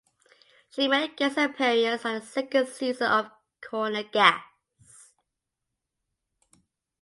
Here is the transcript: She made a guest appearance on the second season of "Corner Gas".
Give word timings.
She 0.71 0.87
made 0.87 1.11
a 1.11 1.13
guest 1.13 1.37
appearance 1.37 2.03
on 2.05 2.15
the 2.15 2.25
second 2.25 2.67
season 2.69 3.05
of 3.05 3.29
"Corner 3.61 4.01
Gas". 4.01 4.41